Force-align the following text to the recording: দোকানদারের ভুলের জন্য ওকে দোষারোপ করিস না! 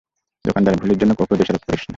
দোকানদারের 0.45 0.79
ভুলের 0.81 0.99
জন্য 1.01 1.11
ওকে 1.15 1.35
দোষারোপ 1.39 1.63
করিস 1.63 1.81
না! 1.81 1.89